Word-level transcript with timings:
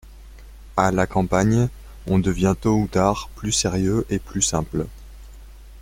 À 0.77 0.91
la 0.91 1.05
campagne, 1.05 1.69
on 2.07 2.17
devient 2.17 2.55
tôt 2.59 2.75
ou 2.75 2.87
tard 2.87 3.29
plus 3.35 3.51
sérieux 3.51 4.03
et 4.09 4.17
plus 4.17 4.41
simple. 4.41 4.87